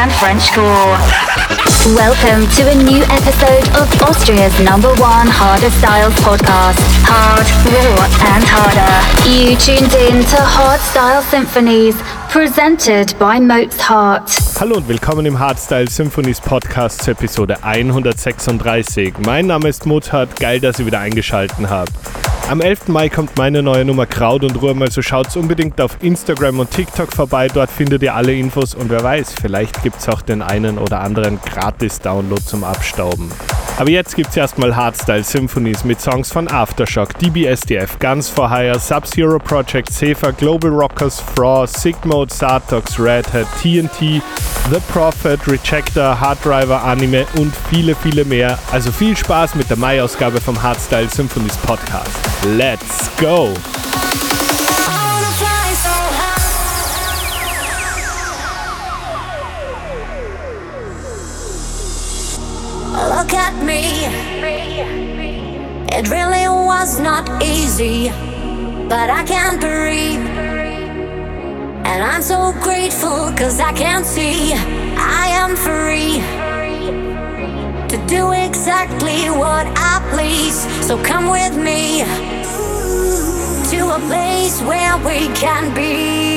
And 0.00 0.10
Frenchcore. 0.12 0.96
Welcome 1.94 2.48
to 2.56 2.70
a 2.70 2.74
new 2.84 3.02
episode 3.02 3.68
of 3.76 4.00
Austria's 4.00 4.58
number 4.60 4.88
one 4.94 5.26
harder 5.28 5.68
styles 5.72 6.14
podcast. 6.14 6.80
Hard, 7.04 7.44
raw, 7.68 8.08
and 8.32 8.42
harder. 8.48 9.28
You 9.28 9.56
tuned 9.56 9.92
in 9.92 10.24
to 10.24 10.36
Hard 10.40 10.80
Style 10.80 11.20
Symphonies, 11.20 11.96
presented 12.30 13.14
by 13.18 13.40
Mozart. 13.40 14.30
Hallo 14.58 14.76
und 14.76 14.88
willkommen 14.88 15.26
im 15.26 15.38
Hardstyle 15.38 15.86
Symphonies 15.90 16.40
Podcast 16.40 17.02
zur 17.02 17.12
Episode 17.12 17.62
136. 17.62 19.12
Mein 19.26 19.48
Name 19.48 19.68
ist 19.68 19.84
Mozart, 19.84 20.40
geil, 20.40 20.60
dass 20.60 20.78
ihr 20.78 20.86
wieder 20.86 21.00
eingeschaltet 21.00 21.68
habt. 21.68 21.92
Am 22.50 22.60
11. 22.60 22.88
Mai 22.88 23.08
kommt 23.08 23.36
meine 23.36 23.62
neue 23.62 23.84
Nummer 23.84 24.06
Kraut 24.06 24.42
und 24.42 24.60
Ruhm, 24.60 24.82
also 24.82 25.02
schaut's 25.02 25.36
unbedingt 25.36 25.80
auf 25.80 25.96
Instagram 26.02 26.58
und 26.58 26.68
TikTok 26.72 27.12
vorbei, 27.12 27.46
dort 27.46 27.70
findet 27.70 28.02
ihr 28.02 28.12
alle 28.12 28.34
Infos 28.34 28.74
und 28.74 28.90
wer 28.90 29.04
weiß, 29.04 29.34
vielleicht 29.40 29.84
gibt's 29.84 30.08
auch 30.08 30.20
den 30.20 30.42
einen 30.42 30.76
oder 30.76 30.98
anderen 30.98 31.40
Gratis-Download 31.40 32.42
zum 32.42 32.64
Abstauben. 32.64 33.30
Aber 33.78 33.88
jetzt 33.88 34.16
gibt's 34.16 34.36
erstmal 34.36 34.74
Hardstyle 34.74 35.22
Symphonies 35.22 35.84
mit 35.84 36.00
Songs 36.00 36.32
von 36.32 36.48
Aftershock, 36.48 37.16
DBSDF, 37.20 38.00
Guns 38.00 38.28
for 38.28 38.50
Hire, 38.50 38.80
Sub-Zero 38.80 39.38
Project, 39.38 39.92
Sefa, 39.92 40.32
Global 40.32 40.70
Rockers, 40.70 41.20
Fraw, 41.20 41.68
Sigmode, 41.68 42.34
Sartox, 42.34 42.98
Red 42.98 43.32
Hat, 43.32 43.46
TNT, 43.62 44.20
The 44.70 44.80
Prophet, 44.92 45.40
Rejector, 45.46 46.20
Hard 46.20 46.44
Driver, 46.44 46.82
Anime 46.82 47.26
und 47.36 47.54
viele, 47.70 47.94
viele 47.94 48.24
mehr. 48.24 48.58
Also 48.70 48.92
viel 48.92 49.16
Spaß 49.16 49.54
mit 49.54 49.70
der 49.70 49.78
Mai-Ausgabe 49.78 50.40
vom 50.40 50.62
Hardstyle 50.62 51.08
Symphonies 51.08 51.56
Podcast. 51.56 52.18
Let's 52.46 53.14
go! 53.20 53.48
Look 63.08 63.34
at 63.34 63.62
me. 63.62 64.06
It 65.92 66.08
really 66.08 66.48
was 66.48 66.98
not 66.98 67.42
easy, 67.42 68.08
but 68.88 69.10
I 69.10 69.22
can't 69.26 69.60
breathe. 69.60 70.24
And 71.84 72.02
I'm 72.02 72.22
so 72.22 72.54
grateful 72.62 73.30
cause 73.36 73.60
I 73.60 73.74
can 73.74 74.02
see 74.02 74.54
I 74.96 75.28
am 75.28 75.56
free 75.56 76.49
to 77.90 77.96
do 78.06 78.30
exactly 78.30 79.28
what 79.30 79.66
I 79.76 79.98
please. 80.14 80.60
So 80.86 80.96
come 81.02 81.28
with 81.28 81.56
me 81.56 82.04
to 83.70 83.80
a 83.96 83.98
place 84.06 84.62
where 84.62 84.96
we 84.98 85.26
can 85.34 85.74
be. 85.74 86.29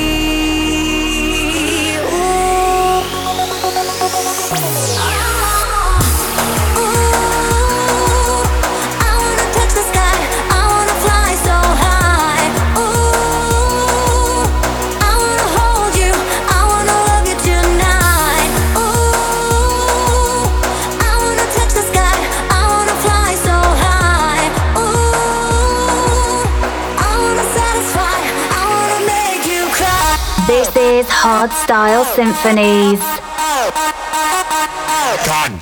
This 30.54 30.76
is 30.76 31.06
Hard 31.10 31.50
Style 31.50 32.04
Symphonies. 32.04 33.00
God 35.26 35.60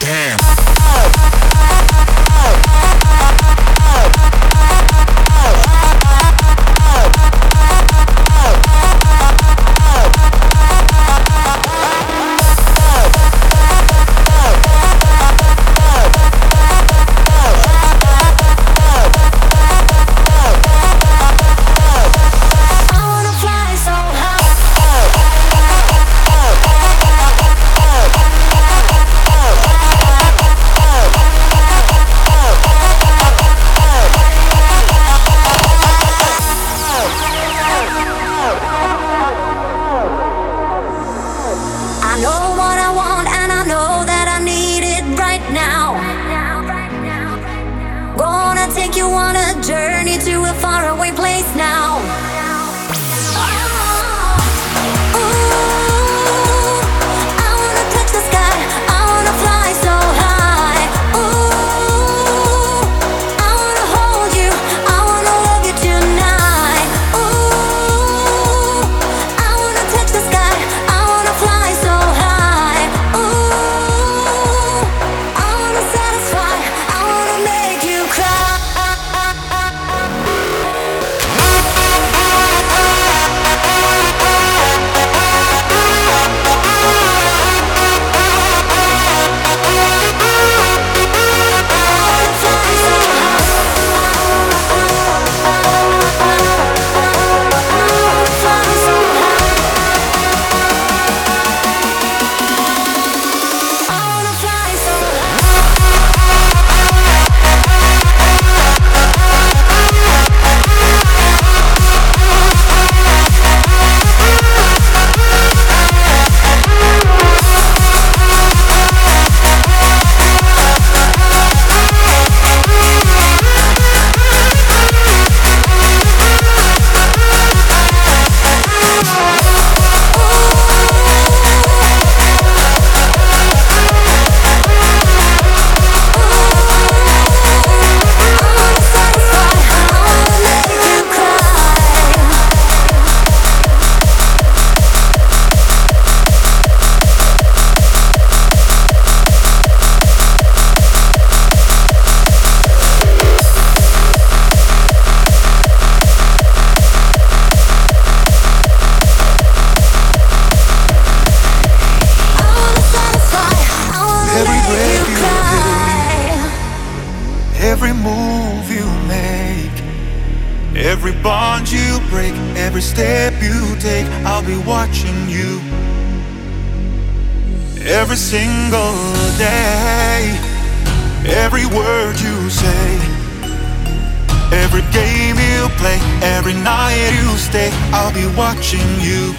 I'll 188.14 188.28
be 188.28 188.36
watching 188.36 189.00
you 189.00 189.32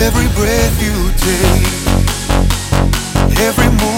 every 0.00 0.28
breath 0.34 0.82
you 0.82 1.12
take, 1.18 1.68
every 3.38 3.68
move. 3.68 3.97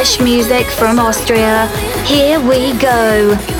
fresh 0.00 0.18
music 0.18 0.66
from 0.66 0.98
Austria. 0.98 1.66
Here 2.06 2.40
we 2.40 2.72
go. 2.78 3.59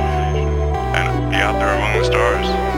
be 1.31 1.37
out 1.37 1.57
there 1.59 1.69
among 1.69 1.97
the 1.97 2.03
stars. 2.03 2.70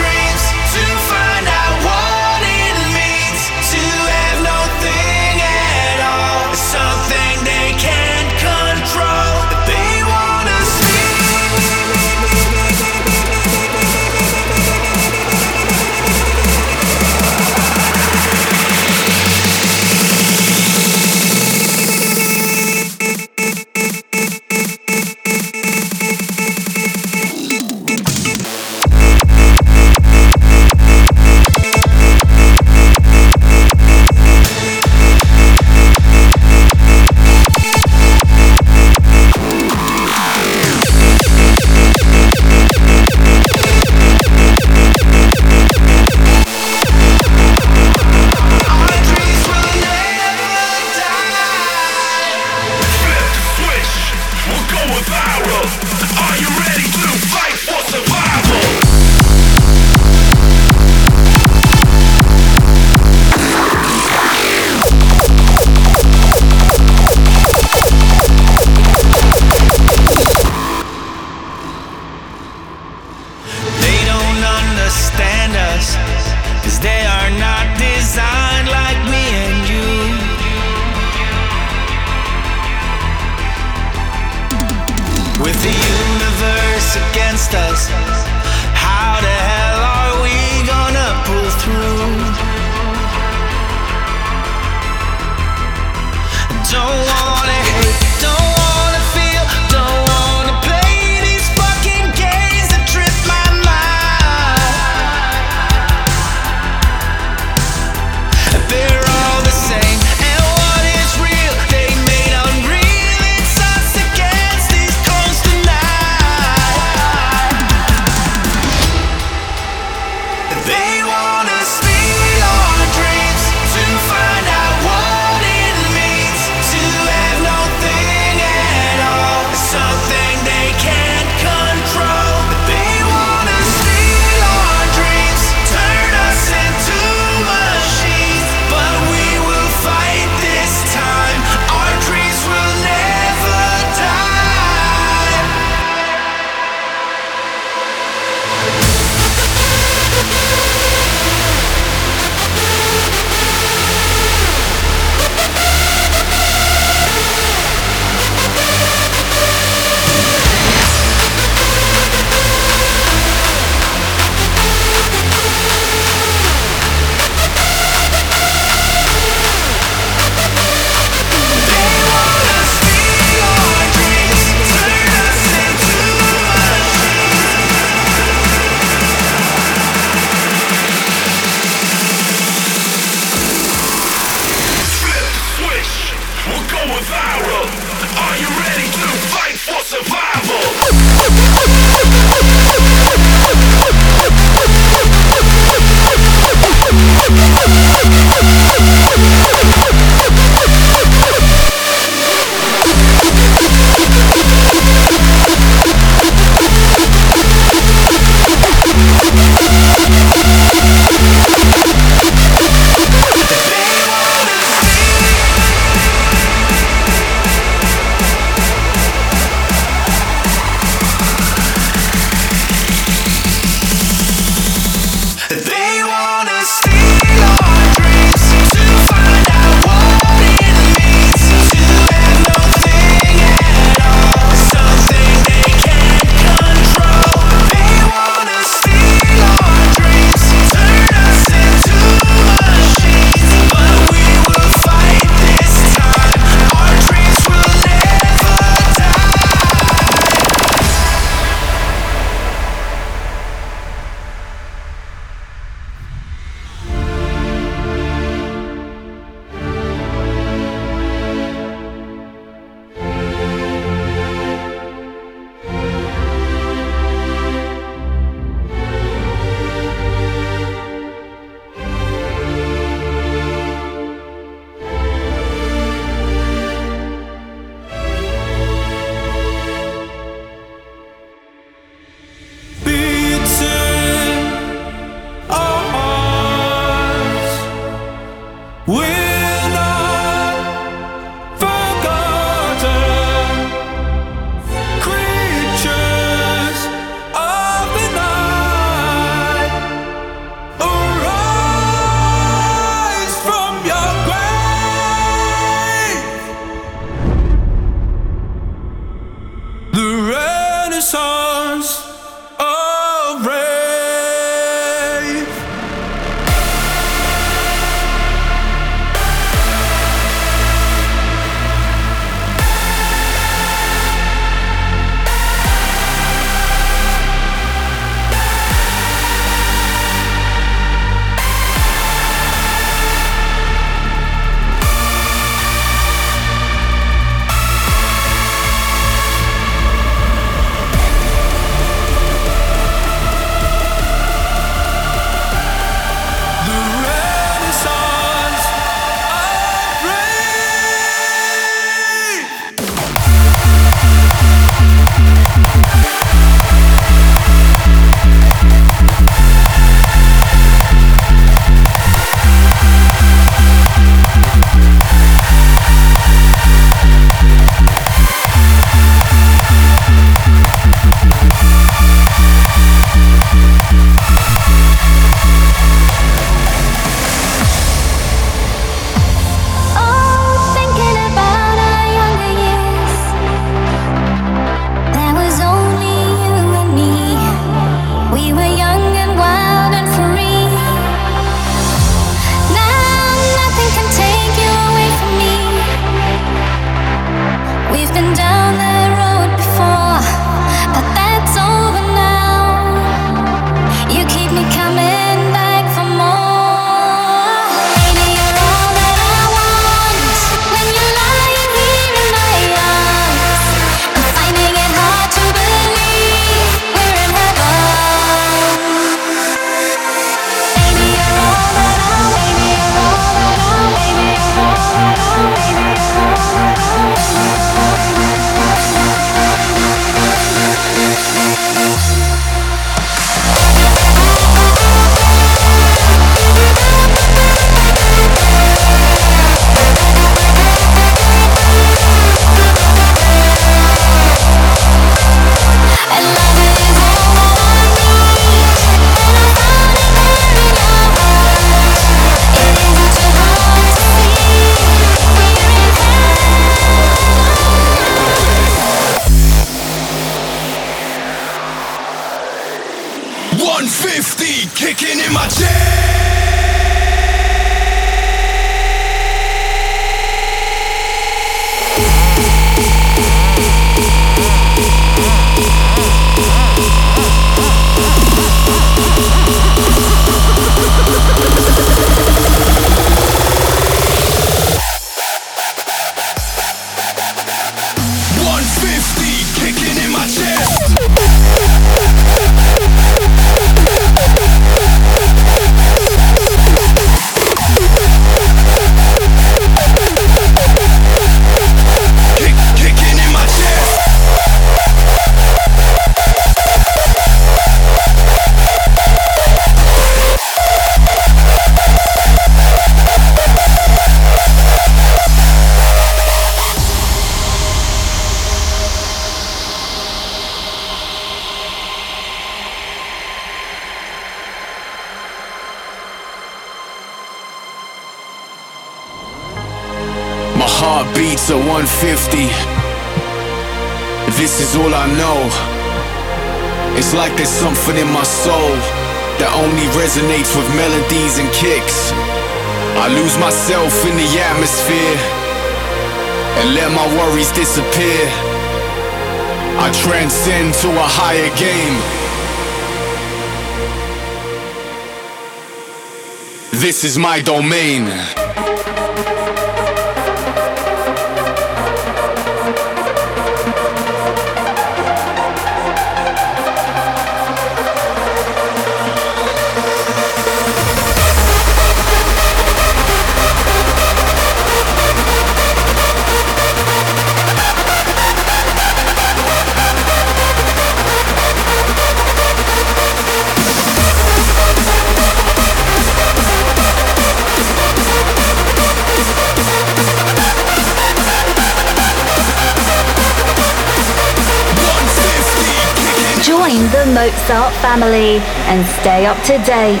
to 599.46 599.58
date 599.58 600.00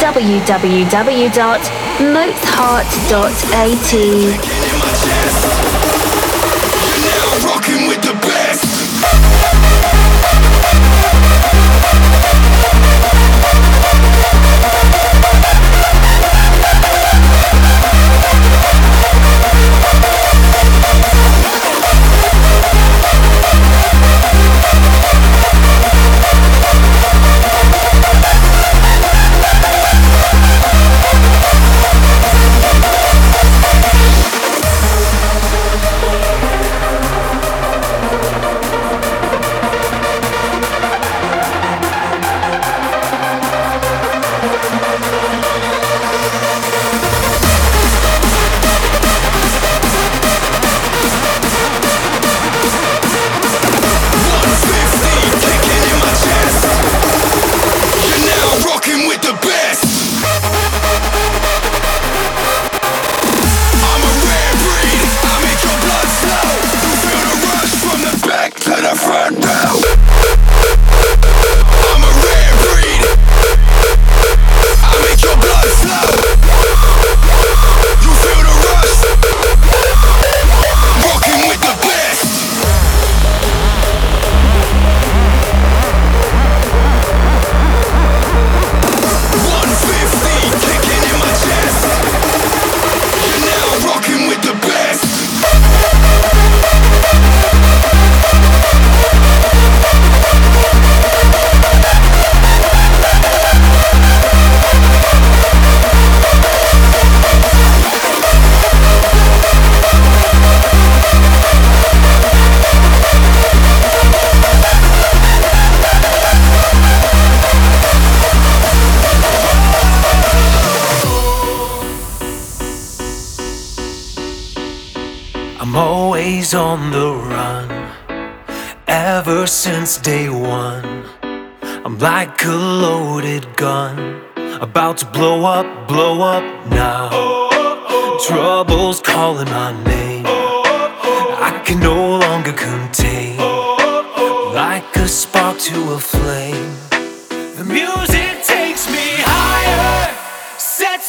www.mozart.at. 0.00 0.42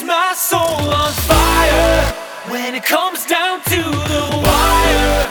my 0.06 0.34
soul 0.36 0.60
on 0.60 1.12
fire 1.14 2.14
when 2.50 2.76
it 2.76 2.84
comes 2.84 3.26
down 3.26 3.62
to 3.64 3.82
the 3.82 4.42
wire. 4.46 5.30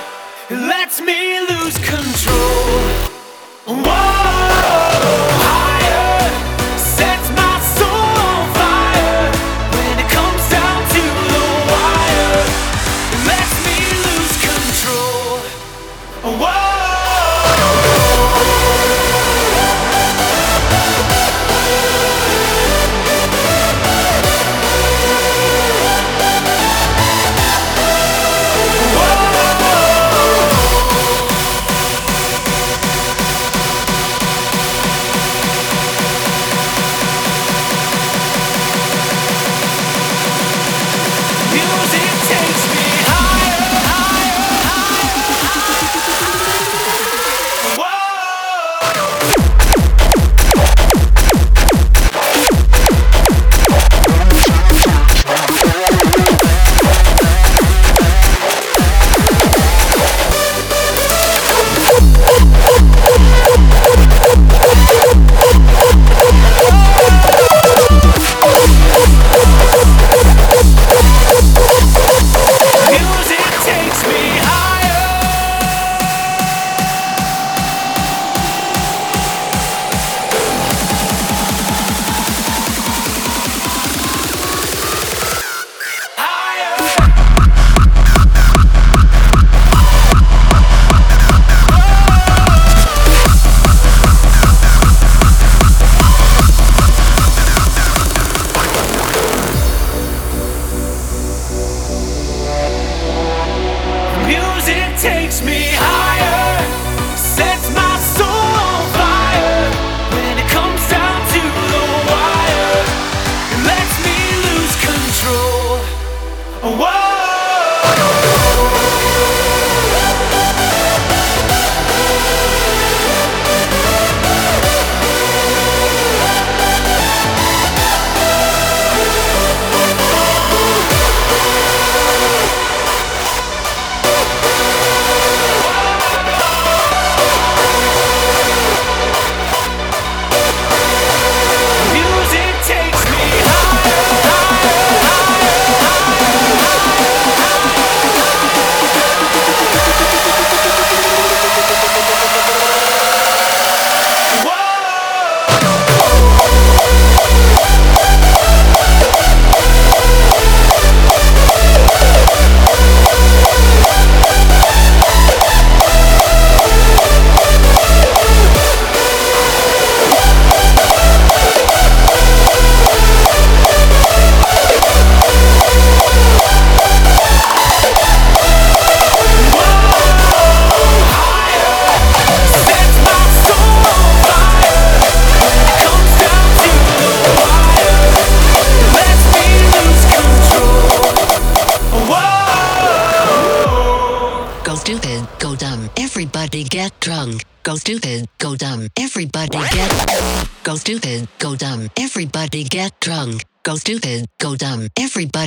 It 0.50 0.60
lets 0.66 1.00
me 1.00 1.40
lose 1.48 1.76
control. 1.78 3.02
Why 3.66 4.01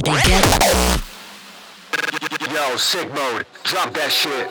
get. 0.06 1.02
Yo, 2.54 2.78
Sickmode. 2.78 3.46
Drop 3.64 3.94
that 3.94 4.12
shit. 4.12 4.48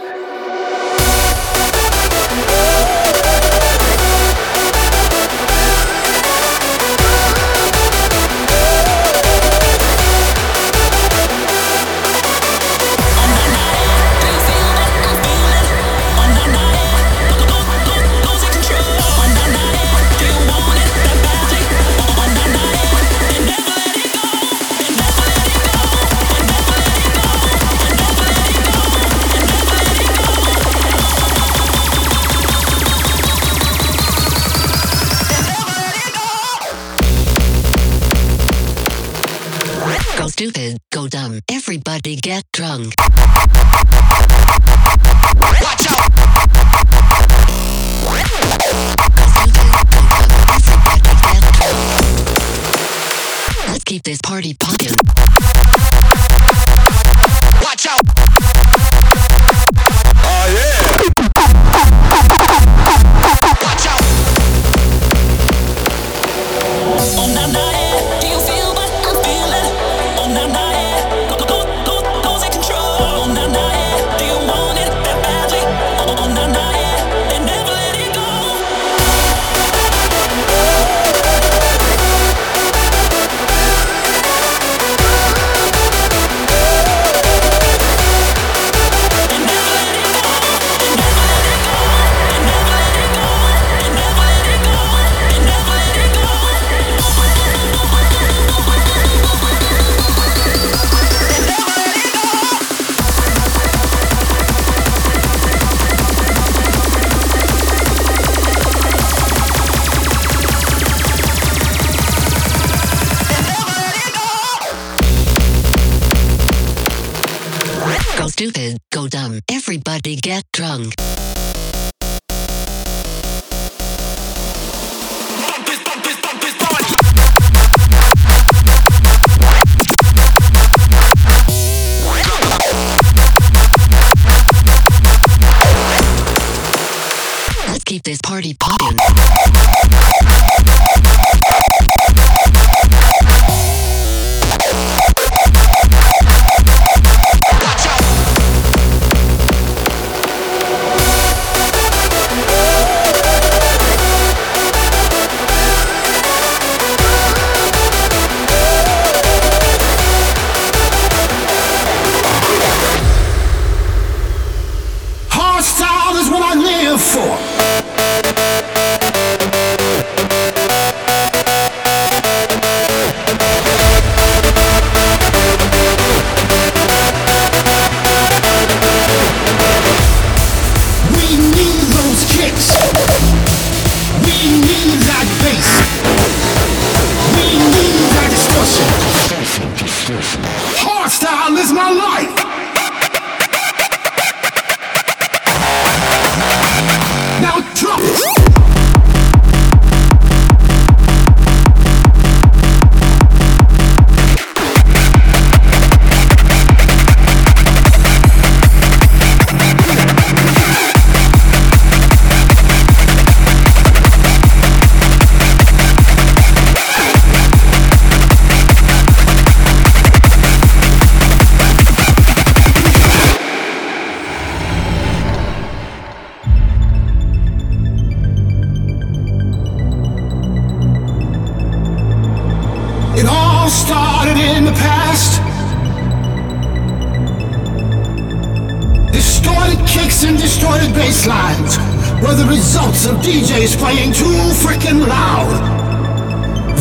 Lines 241.27 241.77
were 242.21 242.35
the 242.37 242.45
results 242.49 243.07
of 243.07 243.17
DJs 243.25 243.77
playing 243.81 244.13
too 244.13 244.37
freaking 244.61 245.07
loud. 245.07 245.53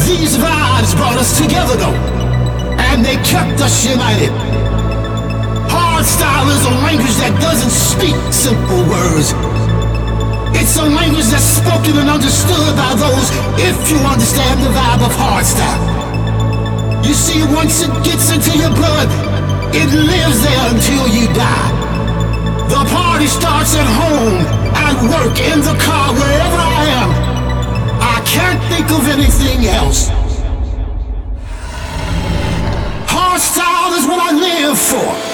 These 0.07 0.35
vibes 0.35 0.91
brought 0.95 1.17
us 1.17 1.39
together 1.39 1.75
though, 1.75 1.99
and 2.75 3.03
they 3.03 3.15
kept 3.23 3.61
us 3.61 3.85
united. 3.85 4.31
Hardstyle 5.71 6.49
is 6.51 6.63
a 6.65 6.75
language 6.83 7.15
that 7.23 7.33
doesn't 7.39 7.71
speak 7.71 8.15
simple 8.31 8.83
words. 8.91 9.31
It's 10.59 10.75
a 10.77 10.87
language 10.87 11.27
that's 11.31 11.59
spoken 11.63 11.97
and 11.99 12.09
understood 12.09 12.75
by 12.75 12.95
those 12.95 13.27
if 13.59 13.75
you 13.89 13.97
understand 14.03 14.59
the 14.59 14.71
vibe 14.71 15.03
of 15.07 15.13
hardstyle. 15.15 15.83
You 17.05 17.13
see, 17.13 17.43
once 17.53 17.83
it 17.83 17.91
gets 18.03 18.31
into 18.31 18.57
your 18.57 18.71
blood, 18.75 19.09
it 19.75 19.89
lives 19.91 20.43
there 20.43 20.63
until 20.71 21.07
you 21.07 21.27
die. 21.33 21.82
The 22.73 22.83
party 22.89 23.27
starts 23.27 23.75
at 23.75 23.85
home, 23.85 24.41
at 24.73 24.97
work, 25.03 25.37
in 25.39 25.59
the 25.61 25.77
car, 25.77 26.11
wherever 26.11 26.57
I 26.57 26.83
am. 27.01 27.09
I 28.01 28.19
can't 28.25 28.61
think 28.63 28.89
of 28.89 29.07
anything 29.09 29.67
else. 29.67 30.09
Hardstyle 33.05 33.95
is 33.99 34.07
what 34.07 34.19
I 34.19 34.31
live 34.31 34.79
for. 34.79 35.32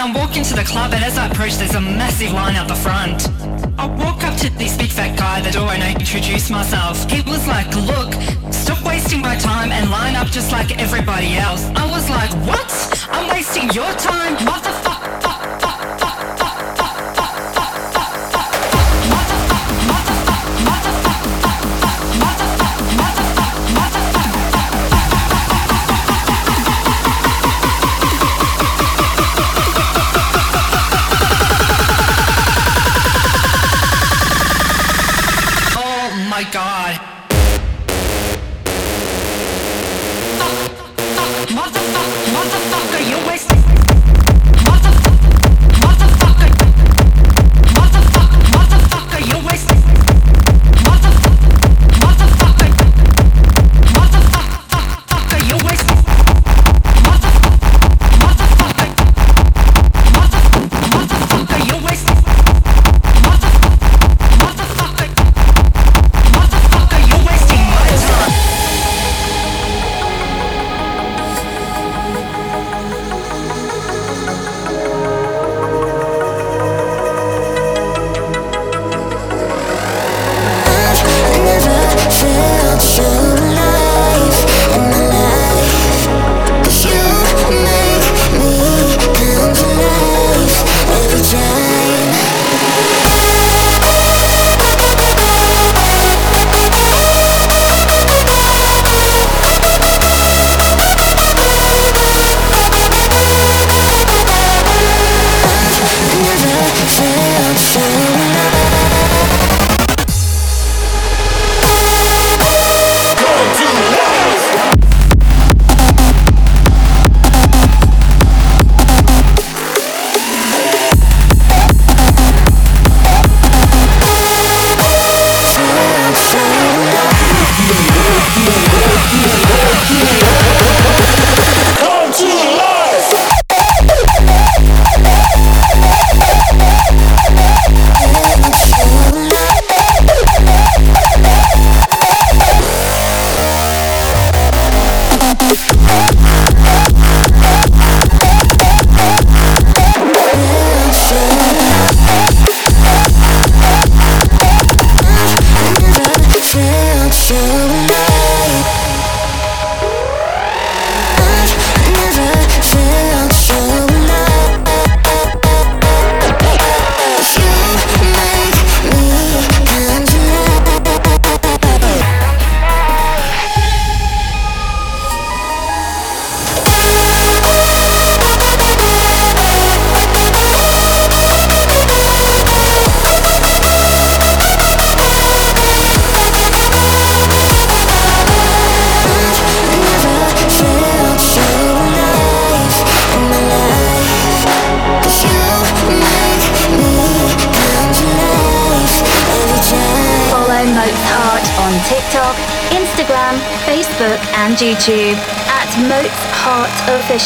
I'm 0.00 0.14
walking 0.14 0.42
to 0.44 0.54
the 0.54 0.64
club, 0.64 0.92
and 0.94 1.04
as 1.04 1.18
I 1.18 1.28
approach, 1.28 1.54
there's 1.56 1.74
a 1.74 1.80
massive 1.80 2.32
line 2.32 2.56
out 2.56 2.68
the 2.68 2.74
front. 2.74 3.28
I 3.78 3.86
walk 3.86 4.22
up 4.24 4.36
to 4.38 4.50
this 4.58 4.76
big 4.76 4.90
fat 4.90 5.18
guy 5.18 5.38
at 5.38 5.44
the 5.44 5.50
door 5.50 5.70
and 5.72 5.82
I 5.82 5.92
introduce 5.92 6.50
myself. 6.50 7.10
He 7.10 7.20
was 7.22 7.46
like, 7.48 7.68
look, 7.74 8.12
stop 8.52 8.84
wasting 8.84 9.20
my 9.20 9.36
time 9.36 9.72
and 9.72 9.90
line 9.90 10.14
up 10.14 10.28
just 10.28 10.52
like 10.52 10.78
everybody 10.80 11.36
else. 11.36 11.64
I 11.74 11.90
was 11.90 12.08
like, 12.08 12.30
what? 12.46 12.70
I'm 13.10 13.28
wasting 13.30 13.70
your 13.70 13.92
time? 13.94 14.36
Motherfucker. 14.36 14.91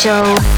Heart 0.05 0.56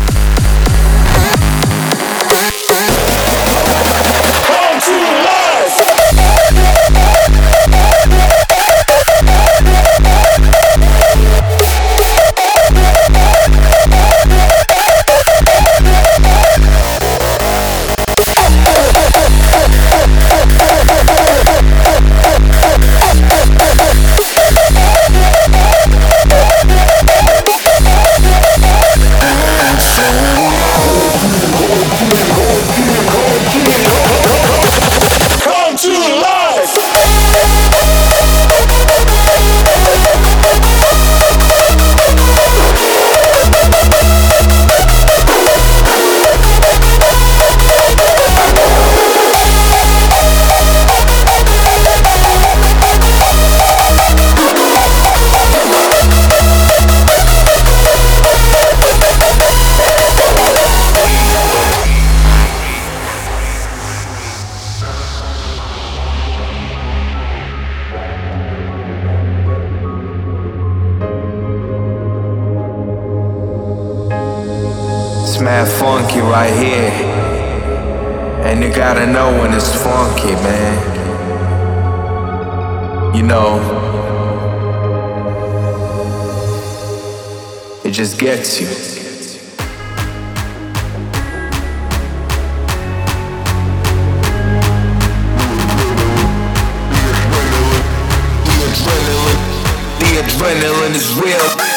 adrenaline 100.49 100.95
is 100.95 101.15
real. 101.21 101.68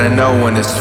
Gotta 0.00 0.16
know 0.16 0.42
when 0.42 0.56
it's 0.56 0.79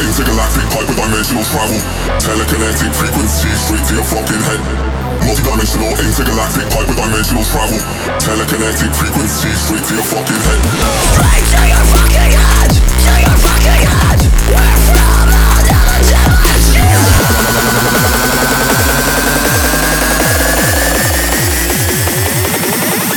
Intergalactic 0.00 0.64
hyperdimensional 0.72 1.44
travel. 1.52 1.76
Telekinetic 2.16 2.92
frequencies, 2.96 3.58
straight 3.60 3.84
to 3.88 3.94
your 4.00 4.04
fucking 4.08 4.40
head. 4.40 4.60
Multidimensional 5.20 5.92
intergalactic 6.00 6.66
hyperdimensional 6.72 7.44
travel. 7.44 7.78
Telekinetic 8.16 8.92
frequencies, 8.96 9.58
straight 9.60 9.84
to 9.84 9.94
your 9.94 10.04
fucking 10.08 10.42
head. 10.48 10.60
Straight 11.12 11.44
to 11.52 11.60
your 11.68 11.84
fucking 11.92 12.32
head. 12.40 12.72
To 12.72 13.12
your 13.20 13.36
fucking 13.36 13.84
head. 13.84 14.20
We're 14.48 14.78
from 14.88 15.28
another 15.28 16.00
dimension 16.08 17.92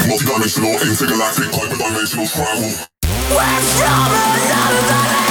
Multidimensional 0.07 0.76
intergalactic 0.84 1.49
hyperdimensional 1.55 2.28
travel. 2.32 2.71
We're 3.32 3.61
from 3.80 4.11
another 4.11 4.84
dimension 4.88 5.24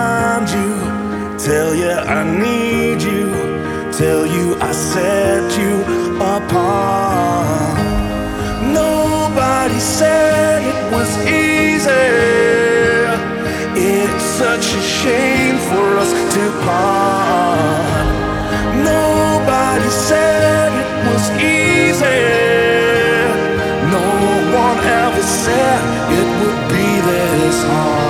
find 0.00 0.48
you, 0.58 0.72
tell 1.48 1.70
you 1.82 1.94
I 2.18 2.20
need 2.44 2.98
you, 3.10 3.24
tell 4.00 4.24
you 4.36 4.46
I 4.68 4.72
set 4.92 5.46
you 5.60 5.74
apart. 6.36 7.78
Nobody 8.80 9.80
said 9.98 10.58
it 10.72 10.82
was 10.94 11.10
easy. 11.44 12.08
It's 13.92 14.26
such 14.42 14.66
a 14.80 14.82
shame 14.98 15.58
for 15.70 15.88
us 16.02 16.12
to 16.34 16.44
part. 16.66 18.06
Nobody 18.92 19.90
said 20.08 20.70
it 20.82 20.90
was 21.08 21.24
easy. 21.58 22.22
No 23.96 24.06
one 24.64 24.78
ever 25.02 25.24
said 25.44 25.80
it 26.18 26.28
would 26.38 26.60
be 26.74 26.88
this 27.08 27.60
hard 27.70 28.09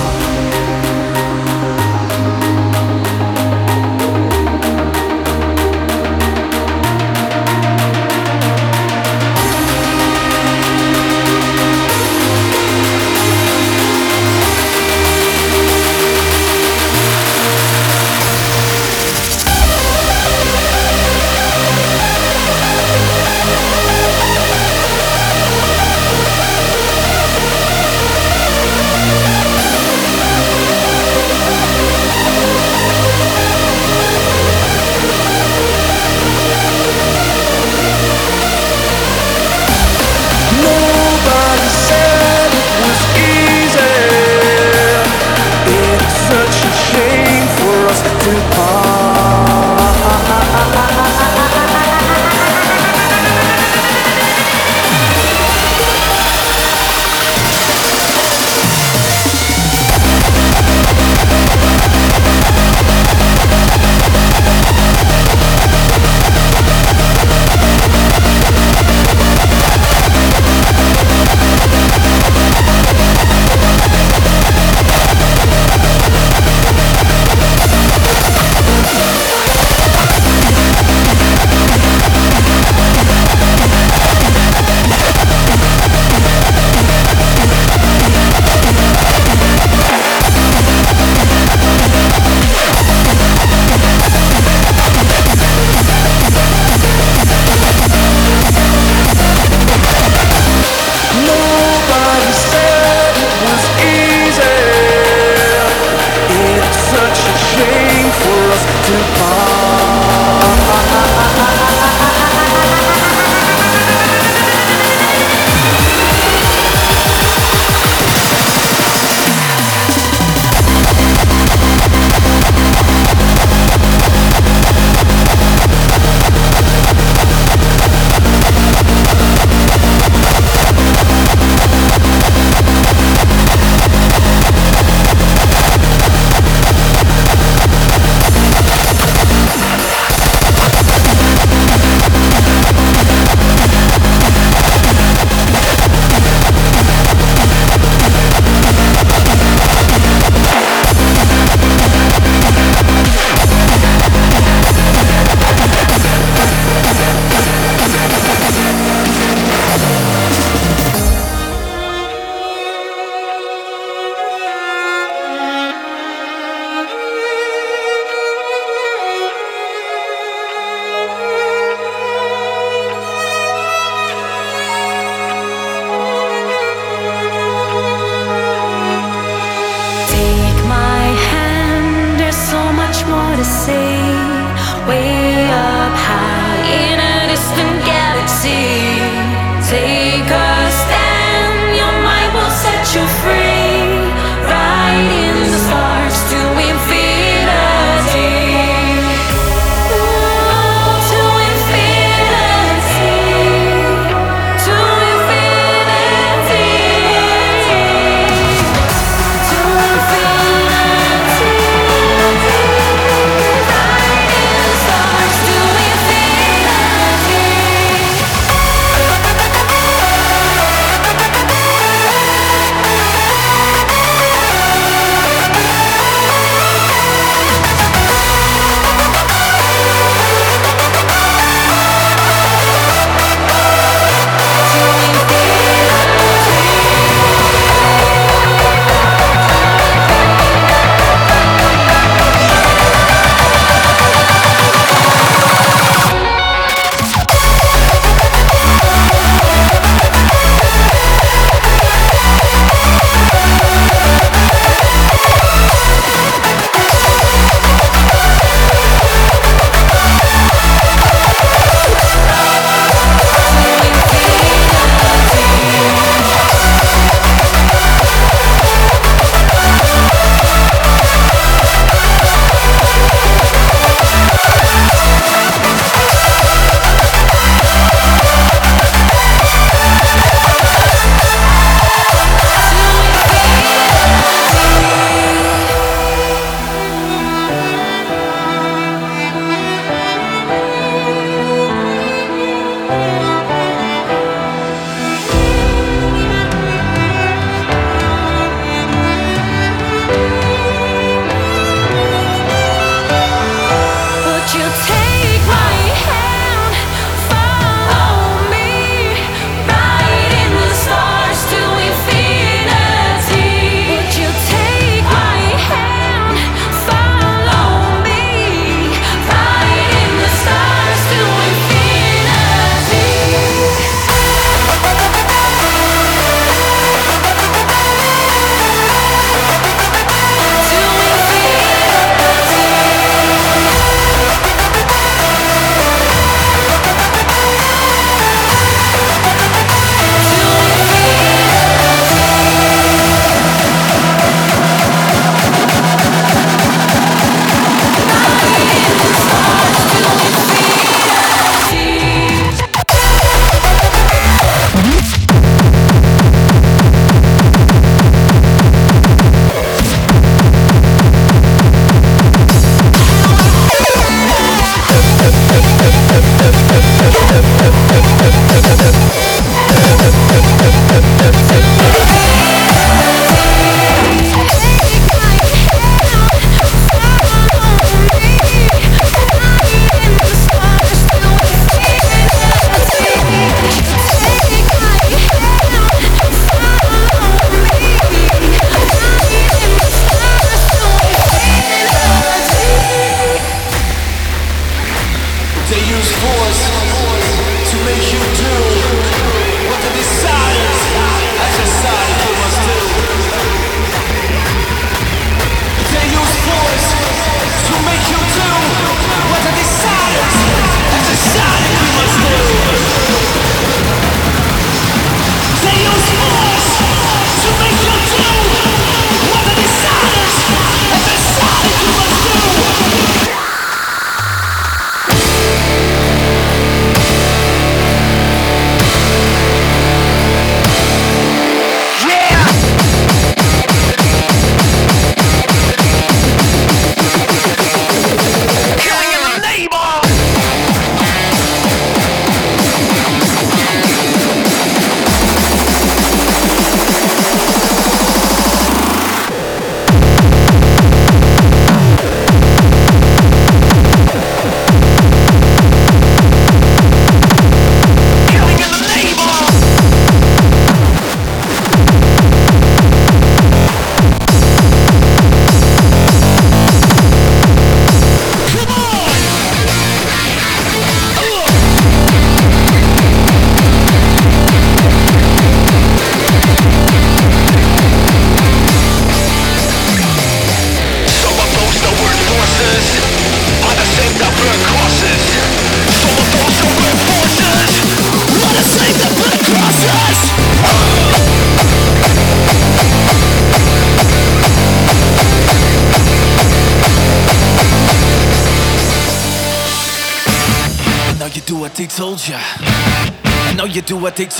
to 48.23 48.60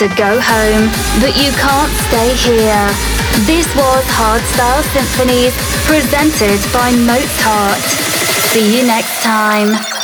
To 0.00 0.08
go 0.16 0.40
home, 0.40 0.88
but 1.20 1.36
you 1.36 1.52
can't 1.52 1.92
stay 2.08 2.32
here. 2.32 2.88
This 3.44 3.66
was 3.76 4.02
Hardstyle 4.08 4.82
Symphonies 4.94 5.52
presented 5.84 6.58
by 6.72 6.90
Mozart. 7.04 7.76
See 8.48 8.78
you 8.78 8.86
next 8.86 9.22
time. 9.22 9.99